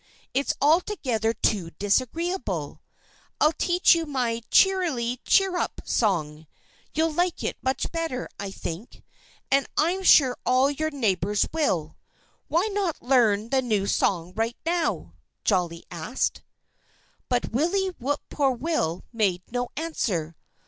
[0.33, 2.81] It's altogether too disagreeable.
[3.39, 6.47] I'll teach you my 'Cheerily cheerup' song.
[6.95, 9.03] You'll like it much better, I think.
[9.51, 11.97] And I'm sure all your neighbors will....
[12.47, 16.41] Why not learn the new song right now?" Jolly asked.
[17.29, 20.35] But Willie Whip poor will made no answer.